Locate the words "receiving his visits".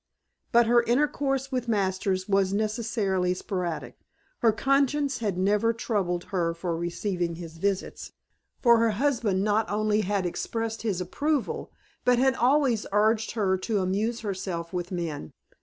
6.75-8.11